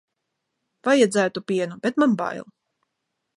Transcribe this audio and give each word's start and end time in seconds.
Vajadzētu 0.87 1.43
pienu, 1.51 1.77
bet 1.85 2.01
man 2.05 2.17
bail. 2.23 2.43